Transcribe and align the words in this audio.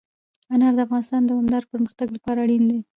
انار 0.53 0.73
د 0.77 0.79
افغانستان 0.87 1.21
د 1.23 1.27
دوامداره 1.31 1.69
پرمختګ 1.73 2.07
لپاره 2.15 2.37
اړین 2.45 2.63
دي. 2.69 2.79